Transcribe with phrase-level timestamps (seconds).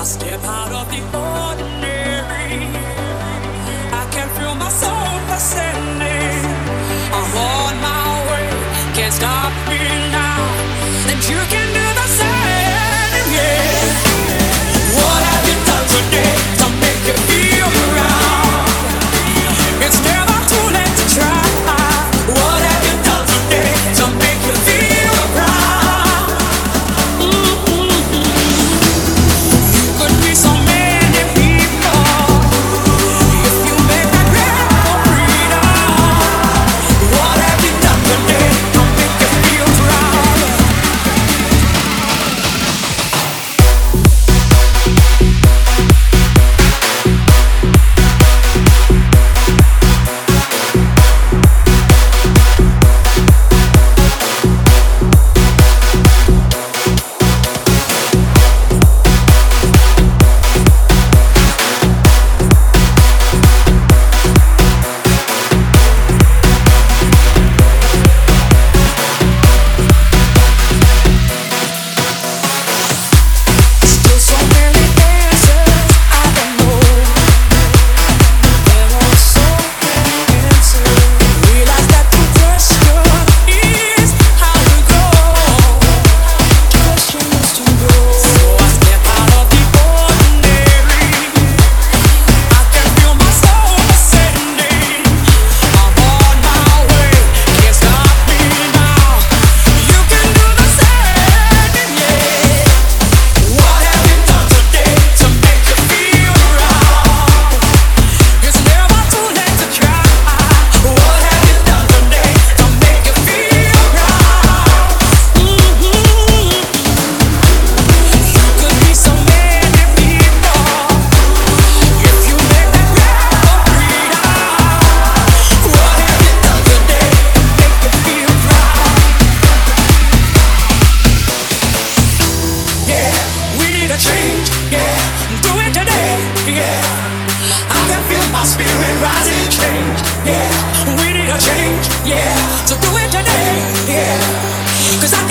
[0.00, 1.29] I step out of the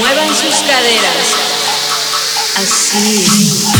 [0.00, 1.36] muevan sus caderas.
[2.56, 3.79] Así.